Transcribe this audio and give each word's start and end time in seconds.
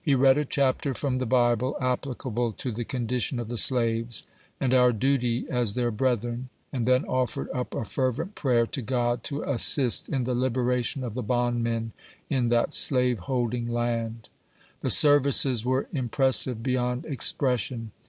He 0.00 0.14
read 0.14 0.38
a 0.38 0.44
chapter 0.44 0.94
from 0.94 1.18
the 1.18 1.26
Bible, 1.26 1.76
applicable 1.80 2.52
to 2.52 2.70
the 2.70 2.84
condition 2.84 3.40
of 3.40 3.48
the 3.48 3.56
slaves, 3.56 4.22
and 4.60 4.72
our 4.72 4.92
duty 4.92 5.46
as 5.50 5.74
their 5.74 5.90
brethren, 5.90 6.48
and 6.72 6.86
then 6.86 7.04
offered. 7.06 7.50
up 7.52 7.74
a 7.74 7.84
fervent 7.84 8.36
prayer 8.36 8.66
to 8.68 8.80
God 8.80 9.24
to 9.24 9.42
assist 9.42 10.08
in 10.08 10.22
the 10.22 10.34
liberation 10.36 11.02
of 11.02 11.14
the 11.14 11.24
bondmen 11.24 11.90
in 12.30 12.50
that 12.50 12.72
slaveholding 12.72 13.66
land. 13.66 14.28
The 14.80 14.90
services 14.90 15.64
were 15.64 15.88
im 15.92 16.08
pressive 16.08 16.62
beyond 16.62 17.04
expression. 17.06 17.90